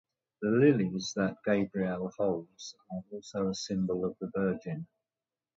The 0.41 0.49
lilies 0.49 1.13
that 1.15 1.37
Gabriel 1.45 2.11
holds 2.17 2.73
are 2.91 3.03
also 3.11 3.49
a 3.49 3.53
symbol 3.53 4.03
of 4.03 4.17
the 4.19 4.31
Virgin. 4.35 4.87